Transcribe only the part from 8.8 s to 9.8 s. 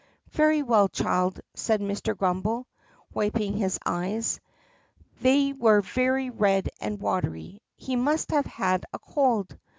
a cold.